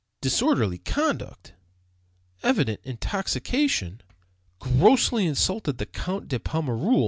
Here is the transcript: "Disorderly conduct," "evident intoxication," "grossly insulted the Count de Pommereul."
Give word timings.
"Disorderly 0.19 0.79
conduct," 0.79 1.53
"evident 2.41 2.81
intoxication," 2.83 4.01
"grossly 4.57 5.27
insulted 5.27 5.77
the 5.77 5.85
Count 5.85 6.27
de 6.27 6.39
Pommereul." 6.39 6.99